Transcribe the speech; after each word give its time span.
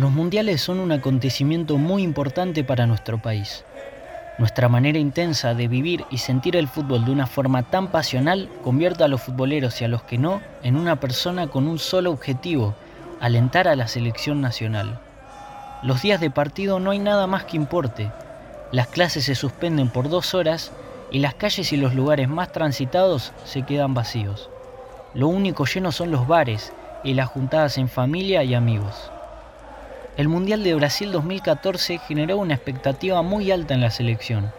Los 0.00 0.12
mundiales 0.12 0.62
son 0.62 0.80
un 0.80 0.92
acontecimiento 0.92 1.76
muy 1.76 2.02
importante 2.02 2.64
para 2.64 2.86
nuestro 2.86 3.20
país. 3.20 3.66
Nuestra 4.38 4.70
manera 4.70 4.98
intensa 4.98 5.52
de 5.52 5.68
vivir 5.68 6.06
y 6.10 6.16
sentir 6.16 6.56
el 6.56 6.68
fútbol 6.68 7.04
de 7.04 7.10
una 7.10 7.26
forma 7.26 7.64
tan 7.64 7.88
pasional 7.88 8.48
convierte 8.64 9.04
a 9.04 9.08
los 9.08 9.20
futboleros 9.20 9.78
y 9.78 9.84
a 9.84 9.88
los 9.88 10.02
que 10.04 10.16
no 10.16 10.40
en 10.62 10.76
una 10.76 11.00
persona 11.00 11.48
con 11.48 11.68
un 11.68 11.78
solo 11.78 12.12
objetivo, 12.12 12.74
alentar 13.20 13.68
a 13.68 13.76
la 13.76 13.88
selección 13.88 14.40
nacional. 14.40 14.98
Los 15.82 16.00
días 16.00 16.18
de 16.18 16.30
partido 16.30 16.80
no 16.80 16.92
hay 16.92 16.98
nada 16.98 17.26
más 17.26 17.44
que 17.44 17.58
importe. 17.58 18.10
Las 18.72 18.86
clases 18.86 19.26
se 19.26 19.34
suspenden 19.34 19.90
por 19.90 20.08
dos 20.08 20.32
horas 20.32 20.72
y 21.10 21.18
las 21.18 21.34
calles 21.34 21.74
y 21.74 21.76
los 21.76 21.94
lugares 21.94 22.26
más 22.26 22.52
transitados 22.52 23.34
se 23.44 23.64
quedan 23.64 23.92
vacíos. 23.92 24.48
Lo 25.12 25.28
único 25.28 25.66
lleno 25.66 25.92
son 25.92 26.10
los 26.10 26.26
bares 26.26 26.72
y 27.04 27.12
las 27.12 27.28
juntadas 27.28 27.76
en 27.76 27.90
familia 27.90 28.42
y 28.44 28.54
amigos. 28.54 29.12
El 30.20 30.28
Mundial 30.28 30.62
de 30.62 30.74
Brasil 30.74 31.12
2014 31.12 31.96
generó 31.96 32.36
una 32.36 32.52
expectativa 32.52 33.22
muy 33.22 33.50
alta 33.50 33.72
en 33.72 33.80
la 33.80 33.88
selección, 33.88 34.52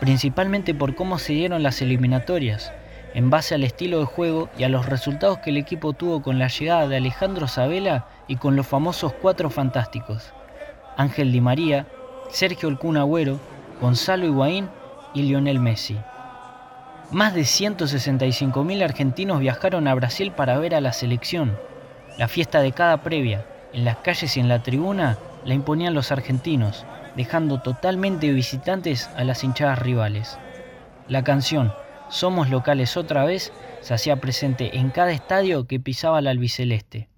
principalmente 0.00 0.72
por 0.72 0.94
cómo 0.94 1.18
se 1.18 1.34
dieron 1.34 1.62
las 1.62 1.82
eliminatorias, 1.82 2.72
en 3.12 3.28
base 3.28 3.54
al 3.54 3.64
estilo 3.64 3.98
de 3.98 4.06
juego 4.06 4.48
y 4.56 4.64
a 4.64 4.70
los 4.70 4.86
resultados 4.86 5.40
que 5.40 5.50
el 5.50 5.58
equipo 5.58 5.92
tuvo 5.92 6.22
con 6.22 6.38
la 6.38 6.48
llegada 6.48 6.88
de 6.88 6.96
Alejandro 6.96 7.46
Sabela 7.46 8.06
y 8.26 8.36
con 8.36 8.56
los 8.56 8.66
famosos 8.66 9.12
cuatro 9.12 9.50
fantásticos, 9.50 10.32
Ángel 10.96 11.30
Di 11.30 11.42
María, 11.42 11.86
Sergio 12.30 12.70
El 12.70 12.96
Agüero, 12.96 13.38
Gonzalo 13.82 14.24
Higuaín 14.24 14.70
y 15.12 15.24
Lionel 15.24 15.60
Messi. 15.60 15.98
Más 17.10 17.34
de 17.34 17.42
165.000 17.42 18.82
argentinos 18.82 19.40
viajaron 19.40 19.88
a 19.88 19.94
Brasil 19.94 20.32
para 20.32 20.56
ver 20.56 20.74
a 20.74 20.80
la 20.80 20.94
selección, 20.94 21.58
la 22.16 22.28
fiesta 22.28 22.62
de 22.62 22.72
cada 22.72 23.02
previa, 23.02 23.44
en 23.76 23.84
las 23.84 23.98
calles 23.98 24.38
y 24.38 24.40
en 24.40 24.48
la 24.48 24.62
tribuna 24.62 25.18
la 25.44 25.52
imponían 25.52 25.92
los 25.92 26.10
argentinos, 26.10 26.86
dejando 27.14 27.60
totalmente 27.60 28.32
visitantes 28.32 29.10
a 29.16 29.22
las 29.22 29.44
hinchadas 29.44 29.78
rivales. 29.78 30.38
La 31.08 31.22
canción 31.22 31.74
Somos 32.08 32.48
locales 32.48 32.96
otra 32.96 33.24
vez 33.26 33.52
se 33.82 33.92
hacía 33.92 34.16
presente 34.16 34.78
en 34.78 34.88
cada 34.88 35.12
estadio 35.12 35.66
que 35.66 35.78
pisaba 35.78 36.22
la 36.22 36.30
albiceleste. 36.30 37.08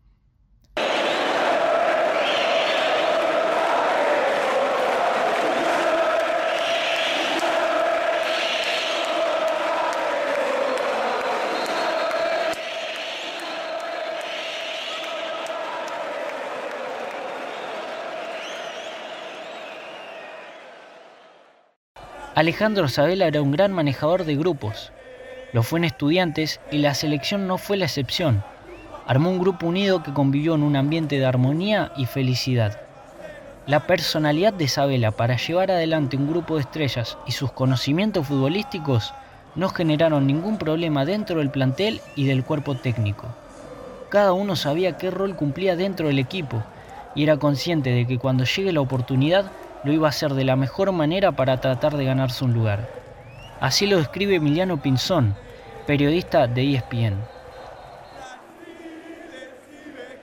Alejandro 22.38 22.86
Sabela 22.86 23.26
era 23.26 23.42
un 23.42 23.50
gran 23.50 23.72
manejador 23.72 24.24
de 24.24 24.36
grupos. 24.36 24.92
Lo 25.52 25.64
fue 25.64 25.80
en 25.80 25.84
estudiantes 25.84 26.60
y 26.70 26.78
la 26.78 26.94
selección 26.94 27.48
no 27.48 27.58
fue 27.58 27.76
la 27.76 27.86
excepción. 27.86 28.44
Armó 29.08 29.30
un 29.30 29.40
grupo 29.40 29.66
unido 29.66 30.04
que 30.04 30.12
convivió 30.12 30.54
en 30.54 30.62
un 30.62 30.76
ambiente 30.76 31.18
de 31.18 31.26
armonía 31.26 31.90
y 31.96 32.06
felicidad. 32.06 32.80
La 33.66 33.88
personalidad 33.88 34.52
de 34.52 34.68
Sabela 34.68 35.10
para 35.10 35.36
llevar 35.36 35.72
adelante 35.72 36.16
un 36.16 36.30
grupo 36.30 36.54
de 36.54 36.60
estrellas 36.60 37.18
y 37.26 37.32
sus 37.32 37.50
conocimientos 37.50 38.28
futbolísticos 38.28 39.12
no 39.56 39.68
generaron 39.70 40.28
ningún 40.28 40.58
problema 40.58 41.04
dentro 41.04 41.40
del 41.40 41.50
plantel 41.50 42.00
y 42.14 42.26
del 42.26 42.44
cuerpo 42.44 42.76
técnico. 42.76 43.26
Cada 44.10 44.32
uno 44.32 44.54
sabía 44.54 44.96
qué 44.96 45.10
rol 45.10 45.34
cumplía 45.34 45.74
dentro 45.74 46.06
del 46.06 46.20
equipo 46.20 46.62
y 47.16 47.24
era 47.24 47.36
consciente 47.36 47.90
de 47.90 48.06
que 48.06 48.18
cuando 48.18 48.44
llegue 48.44 48.72
la 48.72 48.80
oportunidad 48.80 49.50
lo 49.88 49.94
iba 49.94 50.06
a 50.06 50.10
hacer 50.10 50.34
de 50.34 50.44
la 50.44 50.54
mejor 50.54 50.92
manera 50.92 51.32
para 51.32 51.62
tratar 51.62 51.96
de 51.96 52.04
ganarse 52.04 52.44
un 52.44 52.52
lugar. 52.52 52.90
Así 53.58 53.86
lo 53.86 53.96
describe 53.96 54.34
Emiliano 54.34 54.76
Pinzón, 54.76 55.34
periodista 55.86 56.46
de 56.46 56.74
ESPN. 56.74 57.14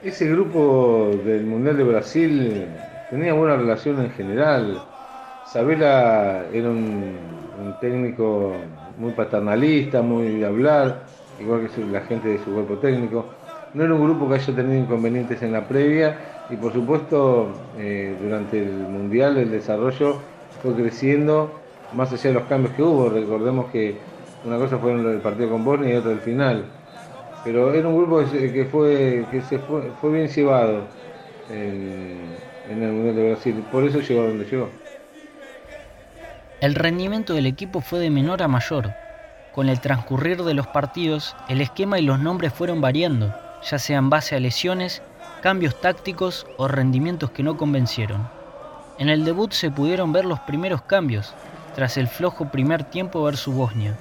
Ese 0.03 0.29
grupo 0.29 1.19
del 1.25 1.47
Mundial 1.47 1.77
de 1.77 1.83
Brasil 1.83 2.67
tenía 3.09 3.33
buena 3.33 3.55
relación 3.55 4.01
en 4.01 4.11
general. 4.11 4.83
Sabela 5.47 6.43
era 6.53 6.69
un, 6.69 7.17
técnico 7.81 8.53
muy 8.99 9.13
paternalista, 9.13 10.03
muy 10.03 10.27
de 10.39 10.45
hablar, 10.45 11.05
igual 11.39 11.67
que 11.67 11.85
la 11.85 12.01
gente 12.01 12.29
de 12.29 12.37
su 12.37 12.53
cuerpo 12.53 12.75
técnico. 12.75 13.25
No 13.73 13.83
era 13.83 13.95
un 13.95 14.03
grupo 14.03 14.29
que 14.29 14.35
haya 14.35 14.55
tenido 14.55 14.79
inconvenientes 14.79 15.41
en 15.41 15.53
la 15.53 15.67
previa 15.67 16.34
y 16.49 16.55
por 16.57 16.73
supuesto 16.73 17.49
eh, 17.77 18.15
durante 18.21 18.59
el 18.59 18.71
Mundial 18.71 19.37
el 19.37 19.51
desarrollo 19.51 20.19
fue 20.61 20.73
creciendo 20.75 21.51
más 21.93 22.11
allá 22.11 22.29
de 22.29 22.33
los 22.33 22.43
cambios 22.43 22.75
que 22.75 22.83
hubo. 22.83 23.09
Recordemos 23.09 23.71
que 23.71 23.95
una 24.45 24.57
cosa 24.57 24.77
fue 24.77 24.93
el 24.93 25.21
partido 25.21 25.49
con 25.49 25.65
Bosnia 25.65 25.93
y 25.93 25.97
otra 25.97 26.11
el 26.11 26.19
final. 26.19 26.65
Pero 27.43 27.73
era 27.73 27.87
un 27.87 27.97
grupo 27.97 28.23
que, 28.31 28.67
fue, 28.71 29.25
que 29.31 29.41
se 29.41 29.59
fue, 29.59 30.11
bien 30.11 30.27
llevado 30.27 30.81
en, 31.49 32.35
en 32.69 32.83
el 32.83 32.91
Mundial 32.91 33.15
de 33.15 33.29
Brasil. 33.31 33.63
Por 33.71 33.83
eso 33.83 33.99
llegó 33.99 34.21
a 34.21 34.27
donde 34.27 34.45
llegó. 34.45 34.69
El 36.61 36.73
rendimiento 36.73 37.33
del 37.33 37.45
equipo 37.45 37.81
fue 37.81 37.99
de 37.99 38.09
menor 38.09 38.41
a 38.41 38.47
mayor. 38.47 38.93
Con 39.53 39.69
el 39.69 39.79
transcurrir 39.79 40.43
de 40.43 40.53
los 40.53 40.67
partidos, 40.67 41.35
el 41.47 41.61
esquema 41.61 41.99
y 41.99 42.01
los 42.01 42.19
nombres 42.19 42.51
fueron 42.53 42.81
variando, 42.81 43.33
ya 43.63 43.79
sea 43.79 43.99
en 43.99 44.09
base 44.09 44.35
a 44.35 44.39
lesiones 44.39 45.01
cambios 45.45 45.79
tácticos 45.79 46.47
o 46.57 46.67
rendimientos 46.67 47.29
que 47.29 47.43
no 47.43 47.55
convencieron. 47.55 48.27
En 48.97 49.09
el 49.09 49.23
debut 49.23 49.51
se 49.51 49.69
pudieron 49.69 50.11
ver 50.11 50.25
los 50.25 50.39
primeros 50.39 50.81
cambios, 50.81 51.35
tras 51.75 51.97
el 51.97 52.07
flojo 52.07 52.49
primer 52.49 52.83
tiempo 52.85 53.21
versus 53.21 53.53
Bosnia. 53.53 53.95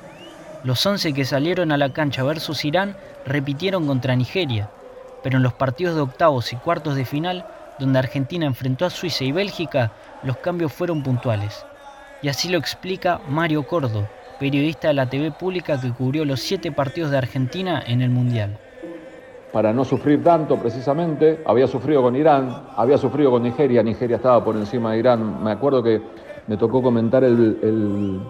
Los 0.63 0.87
11 0.87 1.13
que 1.13 1.27
salieron 1.27 1.71
a 1.71 1.77
la 1.77 1.93
cancha 1.93 2.23
versus 2.23 2.65
Irán 2.65 2.97
repitieron 3.27 3.87
contra 3.87 4.17
Nigeria, 4.17 4.71
pero 5.23 5.37
en 5.37 5.43
los 5.43 5.53
partidos 5.53 5.97
de 5.97 6.01
octavos 6.01 6.51
y 6.55 6.57
cuartos 6.57 6.97
de 6.97 7.05
final, 7.05 7.45
donde 7.79 7.99
Argentina 7.99 8.47
enfrentó 8.47 8.87
a 8.87 8.91
Suiza 8.91 9.25
y 9.25 9.33
Bélgica, 9.33 9.93
los 10.23 10.39
cambios 10.39 10.73
fueron 10.73 11.03
puntuales. 11.03 11.67
Y 12.23 12.29
así 12.29 12.49
lo 12.49 12.57
explica 12.57 13.21
Mario 13.29 13.67
Cordo, 13.67 14.09
periodista 14.41 14.89
de 14.89 14.95
la 14.95 15.11
TV 15.11 15.31
pública 15.31 15.79
que 15.79 15.93
cubrió 15.93 16.25
los 16.25 16.41
siete 16.41 16.73
partidos 16.73 17.11
de 17.11 17.19
Argentina 17.19 17.83
en 17.87 18.01
el 18.01 18.09
Mundial 18.09 18.59
para 19.55 19.73
no 19.73 19.87
sufrir 19.87 20.23
tanto 20.23 20.57
precisamente. 20.59 21.41
Había 21.47 21.67
sufrido 21.67 22.03
con 22.03 22.15
Irán, 22.15 22.65
había 22.77 22.99
sufrido 22.99 23.31
con 23.31 23.43
Nigeria, 23.43 23.83
Nigeria 23.83 24.17
estaba 24.17 24.45
por 24.45 24.57
encima 24.57 24.93
de 24.93 24.99
Irán. 24.99 25.43
Me 25.43 25.53
acuerdo 25.53 25.83
que 25.83 26.03
me 26.47 26.59
tocó 26.59 26.83
comentar 26.83 27.25
el, 27.25 28.21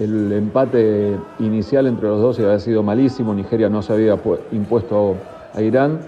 el 0.00 0.32
empate 0.32 1.18
inicial 1.40 1.86
entre 1.86 2.08
los 2.08 2.22
dos 2.22 2.38
había 2.38 2.58
sido 2.58 2.82
malísimo, 2.82 3.34
Nigeria 3.34 3.68
no 3.68 3.82
se 3.82 3.92
había 3.92 4.16
impuesto 4.50 5.16
a 5.52 5.60
Irán, 5.60 6.00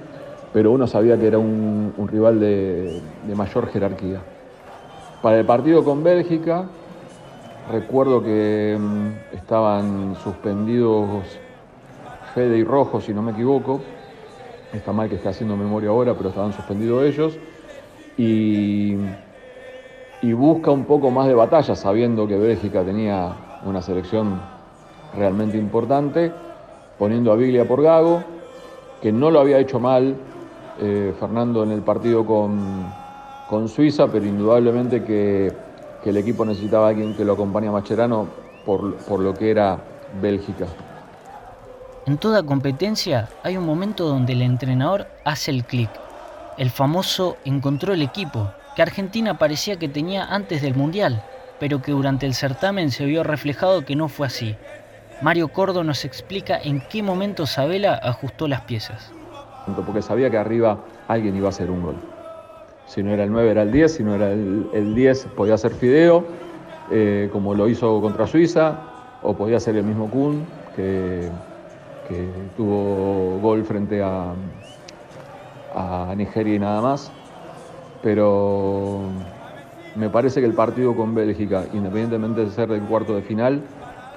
pero 0.52 0.72
uno 0.72 0.86
sabía 0.86 1.18
que 1.18 1.26
era 1.26 1.38
un, 1.38 1.92
rival 2.10 2.40
de, 2.40 3.02
mayor 3.34 3.66
jerarquía. 3.66 4.20
Para 5.20 5.38
el 5.38 5.44
partido 5.44 5.84
con 5.84 6.02
Bélgica, 6.02 6.64
recuerdo 7.70 8.22
que 8.22 8.78
mm, 8.80 9.36
estaban 9.36 10.16
suspendidos 10.24 11.24
Fede 12.34 12.56
y 12.56 12.64
Rojo, 12.64 13.00
si 13.00 13.12
no 13.12 13.20
me 13.20 13.32
equivoco. 13.32 13.82
Está 14.72 14.92
mal 14.92 15.08
que 15.08 15.16
esté 15.16 15.28
haciendo 15.28 15.54
memoria 15.56 15.90
ahora, 15.90 16.14
pero 16.14 16.30
estaban 16.30 16.52
suspendidos 16.52 17.04
ellos. 17.04 17.38
Y, 18.16 18.96
busca 20.34 20.70
un 20.70 20.84
poco 20.84 21.10
más 21.10 21.28
de 21.28 21.34
batalla, 21.34 21.74
sabiendo 21.74 22.26
que 22.26 22.38
Bélgica 22.38 22.82
tenía 22.82 23.32
una 23.64 23.82
selección 23.82 24.40
realmente 25.16 25.58
importante, 25.58 26.32
poniendo 26.98 27.32
a 27.32 27.36
Biglia 27.36 27.66
por 27.68 27.82
Gago, 27.82 28.22
que 29.02 29.12
no 29.12 29.30
lo 29.30 29.40
había 29.40 29.58
hecho 29.58 29.78
mal 29.78 30.16
eh, 30.80 31.12
Fernando 31.18 31.62
en 31.64 31.70
el 31.70 31.82
partido 31.82 32.24
con, 32.24 32.86
con 33.48 33.68
Suiza, 33.68 34.08
pero 34.08 34.24
indudablemente 34.24 35.04
que, 35.04 35.52
que, 36.02 36.10
el 36.10 36.16
equipo 36.16 36.44
necesitaba 36.44 36.86
a 36.86 36.90
alguien 36.90 37.14
que 37.14 37.24
lo 37.24 37.34
acompañe 37.34 37.68
a 37.68 37.72
Macherano 37.72 38.26
por, 38.64 38.94
por 38.96 39.20
lo 39.20 39.34
que 39.34 39.50
era 39.50 39.78
Bélgica. 40.20 40.66
En 42.04 42.18
toda 42.18 42.42
competencia 42.42 43.28
hay 43.44 43.56
un 43.56 43.64
momento 43.64 44.08
donde 44.08 44.32
el 44.32 44.42
entrenador 44.42 45.06
hace 45.24 45.52
el 45.52 45.64
clic. 45.64 45.88
El 46.58 46.70
famoso 46.70 47.36
encontró 47.44 47.92
el 47.94 48.02
equipo, 48.02 48.50
que 48.74 48.82
Argentina 48.82 49.38
parecía 49.38 49.76
que 49.76 49.88
tenía 49.88 50.24
antes 50.24 50.62
del 50.62 50.74
Mundial, 50.74 51.22
pero 51.60 51.80
que 51.80 51.92
durante 51.92 52.26
el 52.26 52.34
certamen 52.34 52.90
se 52.90 53.06
vio 53.06 53.22
reflejado 53.22 53.84
que 53.84 53.94
no 53.94 54.08
fue 54.08 54.26
así. 54.26 54.56
Mario 55.20 55.46
Cordo 55.46 55.84
nos 55.84 56.04
explica 56.04 56.58
en 56.60 56.82
qué 56.90 57.04
momento 57.04 57.46
Sabela 57.46 57.94
ajustó 57.94 58.48
las 58.48 58.62
piezas. 58.62 59.12
Porque 59.86 60.02
sabía 60.02 60.28
que 60.28 60.38
arriba 60.38 60.80
alguien 61.06 61.36
iba 61.36 61.46
a 61.46 61.50
hacer 61.50 61.70
un 61.70 61.82
gol. 61.82 61.96
Si 62.86 63.04
no 63.04 63.12
era 63.12 63.22
el 63.22 63.30
9 63.30 63.48
era 63.48 63.62
el 63.62 63.70
10, 63.70 63.94
si 63.94 64.02
no 64.02 64.16
era 64.16 64.32
el, 64.32 64.92
10 64.92 65.26
podía 65.36 65.56
ser 65.56 65.72
Fideo, 65.72 66.24
eh, 66.90 67.30
como 67.32 67.54
lo 67.54 67.68
hizo 67.68 68.00
contra 68.00 68.26
Suiza, 68.26 68.80
o 69.22 69.36
podía 69.36 69.60
ser 69.60 69.76
el 69.76 69.84
mismo 69.84 70.10
Kuhn, 70.10 70.44
que, 70.74 71.30
tuvo 72.56 73.38
gol 73.40 73.64
frente 73.64 74.02
a, 74.02 74.34
Nigeria 76.16 76.54
y 76.54 76.58
nada 76.58 76.80
más. 76.82 77.10
Pero 78.02 79.00
me 79.94 80.10
parece 80.10 80.40
que 80.40 80.46
el 80.46 80.52
partido 80.52 80.94
con 80.94 81.14
Bélgica, 81.14 81.64
independientemente 81.72 82.44
de 82.44 82.50
ser 82.50 82.68
del 82.68 82.82
cuarto 82.82 83.14
de 83.14 83.22
final, 83.22 83.62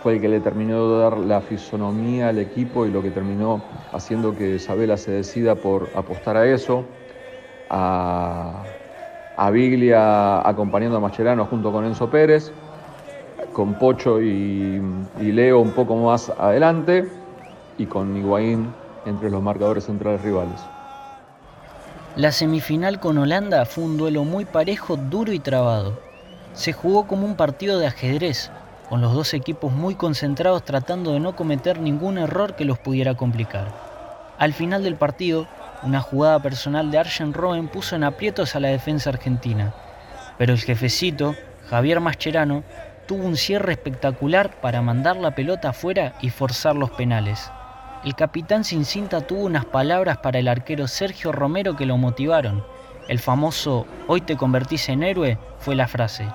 fue 0.04 0.16
el 0.16 0.22
que 0.22 0.28
le 0.28 0.40
terminó 0.40 0.90
de 0.90 1.00
dar 1.00 1.18
la 1.18 1.42
fisonomía 1.42 2.30
al 2.30 2.40
equipo 2.40 2.86
y 2.86 2.92
lo 2.92 3.02
que 3.02 3.10
terminó 3.12 3.62
haciendo 3.94 4.36
que 4.36 4.56
Isabela 4.56 4.98
se 4.98 5.12
decida 5.12 5.56
por 5.56 5.90
apostar 5.96 6.38
a 6.38 6.46
eso, 6.46 6.84
a, 7.70 8.64
a 9.38 10.50
acompañando 10.50 10.98
a 10.98 11.00
Mascherano 11.00 11.46
junto 11.46 11.72
con 11.72 11.86
Enzo 11.86 12.10
Pérez, 12.10 12.52
con 13.54 13.76
Pocho 13.76 14.22
y 14.22 14.82
Leo 15.20 15.62
un 15.62 15.72
poco 15.72 15.96
más 15.96 16.30
adelante 16.30 17.08
y 17.78 17.86
con 17.86 18.16
Higuaín 18.16 18.74
entre 19.06 19.30
los 19.30 19.42
marcadores 19.42 19.86
centrales 19.86 20.22
rivales. 20.22 20.60
La 22.16 22.32
semifinal 22.32 23.00
con 23.00 23.18
Holanda 23.18 23.66
fue 23.66 23.84
un 23.84 23.98
duelo 23.98 24.24
muy 24.24 24.46
parejo, 24.46 24.96
duro 24.96 25.34
y 25.34 25.40
trabado. 25.40 26.00
Se 26.54 26.72
jugó 26.72 27.08
como 27.08 27.26
un 27.26 27.36
partido 27.36 27.78
de 27.78 27.88
ajedrez, 27.88 28.52
con 28.90 29.02
los 29.02 29.14
dos 29.14 29.34
equipos 29.34 29.74
muy 29.74 29.96
concentrados 29.96 30.64
tratando 30.64 31.12
de 31.12 31.20
no 31.20 31.36
cometer 31.36 31.80
ningún 31.80 32.18
error 32.18 32.56
que 32.56 32.64
los 32.64 32.80
pudiera 32.80 33.16
complicar. 33.16 33.68
Al 34.38 34.54
final 34.54 34.84
del 34.84 34.96
partido, 34.96 35.48
una 35.84 36.00
jugada 36.00 36.42
personal 36.42 36.90
de 36.90 37.00
Arjen 37.00 37.34
Robben 37.34 37.68
puso 37.68 37.96
en 37.96 38.06
aprietos 38.06 38.56
a 38.56 38.62
la 38.62 38.70
defensa 38.70 39.10
argentina, 39.10 39.74
pero 40.38 40.54
el 40.54 40.60
jefecito, 40.60 41.36
Javier 41.70 42.00
Mascherano, 42.00 42.64
tuvo 43.08 43.26
un 43.26 43.36
cierre 43.36 43.74
espectacular 43.74 44.62
para 44.62 44.82
mandar 44.82 45.18
la 45.18 45.36
pelota 45.36 45.70
afuera 45.70 46.14
y 46.22 46.30
forzar 46.30 46.76
los 46.76 46.92
penales 46.92 47.52
el 48.06 48.14
capitán 48.14 48.64
sin 48.64 48.86
cinta 48.86 49.22
tuvo 49.22 49.46
unas 49.46 49.66
palabras 49.66 50.20
para 50.20 50.38
el 50.38 50.48
arquero 50.48 50.88
Sergio 50.88 51.32
Romero 51.32 51.76
que 51.76 51.88
lo 51.88 51.98
motivaron. 51.98 52.64
El 53.08 53.18
famoso 53.18 53.88
Hoy 54.08 54.22
te 54.22 54.38
convertís 54.38 54.90
en 54.90 55.02
héroe 55.02 55.40
fue 55.58 55.76
la 55.76 55.88
frase. 55.88 56.28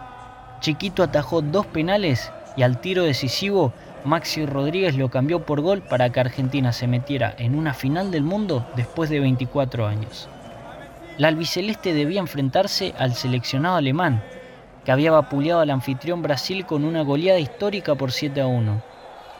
Chiquito 0.58 1.04
atajó 1.04 1.42
dos 1.42 1.66
penales 1.66 2.32
y 2.56 2.64
al 2.64 2.80
tiro 2.80 3.04
decisivo 3.04 3.72
Maxi 4.04 4.46
Rodríguez 4.46 4.96
lo 4.96 5.10
cambió 5.10 5.46
por 5.46 5.60
gol 5.60 5.80
para 5.82 6.10
que 6.10 6.18
Argentina 6.18 6.72
se 6.72 6.88
metiera 6.88 7.32
en 7.38 7.54
una 7.54 7.72
final 7.72 8.10
del 8.10 8.24
mundo 8.24 8.66
después 8.74 9.08
de 9.08 9.20
24 9.20 9.86
años. 9.86 10.28
La 11.18 11.28
albiceleste 11.28 11.94
debía 11.94 12.18
enfrentarse 12.18 12.94
al 12.98 13.14
seleccionado 13.14 13.76
alemán, 13.76 14.24
que 14.84 14.90
había 14.90 15.12
vapuleado 15.12 15.60
al 15.60 15.70
anfitrión 15.70 16.20
Brasil 16.20 16.66
con 16.66 16.84
una 16.84 17.02
goleada 17.02 17.38
histórica 17.38 17.94
por 17.94 18.10
7 18.10 18.40
a 18.40 18.48
1. 18.48 18.89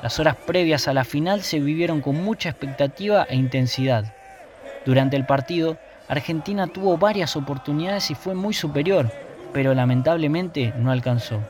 Las 0.03 0.19
horas 0.19 0.37
previas 0.47 0.89
a 0.89 0.95
la 0.95 1.05
final 1.05 1.43
se 1.43 1.61
vivieron 1.61 2.01
con 2.01 2.17
mucha 2.17 2.49
expectativa 2.49 3.27
e 3.29 3.37
intensidad. 3.37 4.05
Durante 4.87 5.17
el 5.17 5.27
partido, 5.27 5.77
Argentina 6.09 6.67
tuvo 6.67 6.97
varias 6.97 7.37
oportunidades 7.37 8.11
y 8.11 8.15
fue 8.15 8.35
muy 8.35 8.55
superior, 8.55 9.11
pero 9.53 9.75
lamentablemente 9.75 10.73
no 10.79 10.91
alcanzó. 10.91 11.41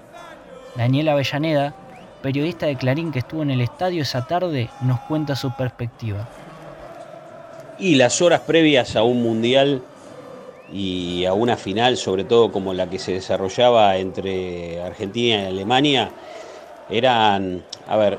Daniela 0.76 1.12
Avellaneda, 1.12 1.74
periodista 2.22 2.66
de 2.66 2.76
Clarín 2.76 3.12
que 3.12 3.20
estuvo 3.20 3.42
en 3.42 3.52
el 3.52 3.60
estadio 3.60 4.02
esa 4.02 4.26
tarde, 4.26 4.68
nos 4.82 4.98
cuenta 5.02 5.36
su 5.36 5.52
perspectiva. 5.52 6.28
Y 7.78 7.94
las 7.94 8.20
horas 8.20 8.40
previas 8.40 8.96
a 8.96 9.04
un 9.04 9.22
mundial 9.22 9.80
y 10.72 11.24
a 11.24 11.34
una 11.34 11.56
final, 11.56 11.96
sobre 11.96 12.24
todo 12.24 12.50
como 12.50 12.74
la 12.74 12.90
que 12.90 12.98
se 12.98 13.12
desarrollaba 13.12 13.96
entre 13.96 14.82
Argentina 14.82 15.42
y 15.42 15.46
Alemania, 15.46 16.10
eran, 16.90 17.62
a 17.86 17.96
ver, 17.96 18.18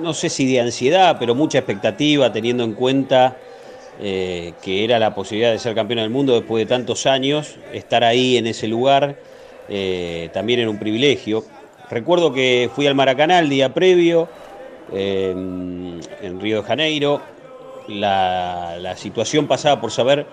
no 0.00 0.14
sé 0.14 0.28
si 0.28 0.50
de 0.50 0.60
ansiedad, 0.60 1.16
pero 1.18 1.34
mucha 1.34 1.58
expectativa 1.58 2.32
teniendo 2.32 2.64
en 2.64 2.74
cuenta 2.74 3.36
eh, 4.00 4.52
que 4.62 4.84
era 4.84 4.98
la 4.98 5.14
posibilidad 5.14 5.50
de 5.50 5.58
ser 5.58 5.74
campeón 5.74 5.98
del 6.00 6.10
mundo 6.10 6.34
después 6.34 6.64
de 6.64 6.68
tantos 6.68 7.06
años, 7.06 7.56
estar 7.72 8.04
ahí 8.04 8.36
en 8.36 8.46
ese 8.46 8.68
lugar 8.68 9.16
eh, 9.68 10.30
también 10.32 10.60
era 10.60 10.70
un 10.70 10.78
privilegio. 10.78 11.44
Recuerdo 11.90 12.32
que 12.32 12.70
fui 12.74 12.86
al 12.86 12.94
Maracaná 12.94 13.38
el 13.38 13.48
día 13.48 13.74
previo, 13.74 14.28
eh, 14.92 15.30
en 15.30 16.40
Río 16.40 16.62
de 16.62 16.68
Janeiro, 16.68 17.20
la 17.88 18.94
situación 18.96 19.46
pasaba 19.46 19.80
por 19.80 19.90
saber 19.90 20.26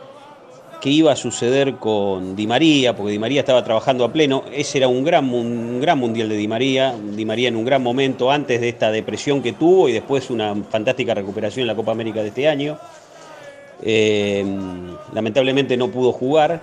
qué 0.86 0.92
iba 0.92 1.12
a 1.12 1.16
suceder 1.16 1.78
con 1.78 2.36
Di 2.36 2.46
María, 2.46 2.96
porque 2.96 3.12
Di 3.12 3.18
María 3.18 3.40
estaba 3.40 3.64
trabajando 3.64 4.06
a 4.06 4.14
pleno. 4.14 4.44
Ese 4.54 4.78
era 4.78 4.88
un 4.88 5.04
gran, 5.04 5.34
un 5.34 5.82
gran 5.82 5.98
mundial 5.98 6.30
de 6.30 6.38
Di 6.38 6.48
María, 6.48 6.94
Di 6.96 7.26
María 7.26 7.48
en 7.48 7.56
un 7.56 7.66
gran 7.66 7.82
momento 7.82 8.30
antes 8.30 8.62
de 8.62 8.70
esta 8.70 8.92
depresión 8.92 9.42
que 9.42 9.54
tuvo 9.54 9.90
y 9.90 9.94
después 9.94 10.30
una 10.30 10.54
fantástica 10.70 11.16
recuperación 11.16 11.62
en 11.62 11.68
la 11.70 11.76
Copa 11.76 11.92
América 11.92 12.22
de 12.22 12.28
este 12.28 12.48
año. 12.48 12.78
Eh, 13.82 14.46
lamentablemente 15.12 15.76
no 15.76 15.88
pudo 15.88 16.12
jugar. 16.12 16.62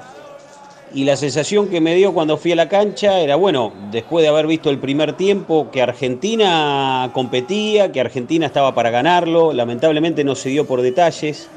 Y 0.94 1.02
la 1.02 1.16
sensación 1.16 1.66
que 1.66 1.80
me 1.80 1.96
dio 1.96 2.14
cuando 2.14 2.36
fui 2.36 2.52
a 2.52 2.56
la 2.56 2.68
cancha 2.68 3.18
era, 3.18 3.34
bueno, 3.34 3.72
después 3.90 4.22
de 4.22 4.28
haber 4.28 4.46
visto 4.46 4.70
el 4.70 4.78
primer 4.78 5.14
tiempo, 5.14 5.68
que 5.72 5.82
Argentina 5.82 7.10
competía, 7.12 7.90
que 7.90 8.00
Argentina 8.00 8.46
estaba 8.46 8.72
para 8.72 8.90
ganarlo, 8.90 9.52
lamentablemente 9.52 10.22
no 10.22 10.36
se 10.36 10.50
dio 10.50 10.64
por 10.64 10.80
detalles. 10.80 11.48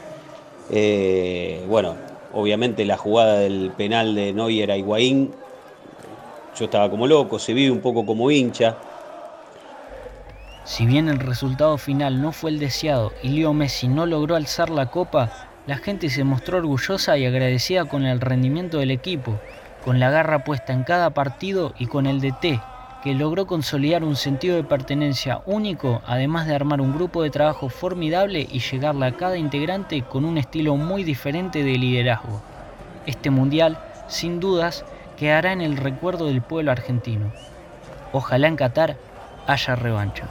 Eh, 0.71 1.63
bueno, 1.69 1.93
Obviamente 2.35 2.83
la 2.83 2.97
jugada 2.97 3.39
del 3.39 3.71
penal 3.77 4.13
de 4.13 4.33
Neuer 4.33 4.69
a 4.69 4.75
Higuaín, 4.75 5.31
yo 6.59 6.65
estaba 6.65 6.89
como 6.89 7.07
loco, 7.07 7.39
se 7.39 7.53
vive 7.53 7.71
un 7.71 7.79
poco 7.79 8.05
como 8.05 8.29
hincha. 8.29 8.75
Si 10.65 10.85
bien 10.85 11.07
el 11.07 11.19
resultado 11.19 11.77
final 11.77 12.21
no 12.21 12.33
fue 12.33 12.51
el 12.51 12.59
deseado 12.59 13.13
y 13.23 13.29
Leo 13.29 13.53
Messi 13.53 13.87
no 13.87 14.05
logró 14.05 14.35
alzar 14.35 14.69
la 14.69 14.87
copa, 14.87 15.31
la 15.65 15.77
gente 15.77 16.09
se 16.09 16.25
mostró 16.25 16.57
orgullosa 16.57 17.17
y 17.17 17.25
agradecida 17.25 17.85
con 17.85 18.05
el 18.05 18.19
rendimiento 18.19 18.79
del 18.79 18.91
equipo, 18.91 19.39
con 19.85 20.01
la 20.01 20.09
garra 20.09 20.43
puesta 20.43 20.73
en 20.73 20.83
cada 20.83 21.11
partido 21.11 21.73
y 21.79 21.85
con 21.85 22.05
el 22.05 22.19
DT, 22.19 22.59
que 23.05 23.13
logró 23.13 23.45
consolidar 23.45 24.03
un 24.03 24.15
sentido 24.15 24.55
de 24.55 24.63
pertenencia 24.63 25.43
único, 25.45 26.01
además 26.07 26.47
de 26.47 26.55
armar 26.55 26.81
un 26.81 26.91
grupo 26.91 27.21
de 27.21 27.29
trabajo 27.29 27.69
formidable 27.69 28.47
y 28.51 28.59
llegarle 28.61 29.05
a 29.05 29.11
cada 29.11 29.37
integrante 29.37 30.01
con 30.01 30.25
un 30.25 30.39
estilo 30.39 30.75
muy 30.75 31.03
diferente 31.03 31.63
de 31.63 31.77
liderazgo. 31.77 32.41
Este 33.05 33.29
mundial, 33.29 33.77
sin 34.07 34.39
dudas, 34.39 34.85
quedará 35.17 35.53
en 35.53 35.61
el 35.61 35.77
recuerdo 35.77 36.25
del 36.25 36.41
pueblo 36.41 36.71
argentino. 36.71 37.31
Ojalá 38.11 38.47
en 38.47 38.55
Qatar 38.55 38.97
haya 39.45 39.75
revancha. 39.75 40.25